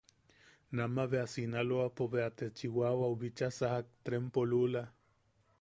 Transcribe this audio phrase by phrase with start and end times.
[0.79, 2.45] Nama bea Sinaloapo bea te.
[2.57, 4.83] Chiwawau bicha sajak trempo lula.